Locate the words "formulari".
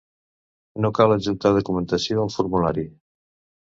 2.41-2.91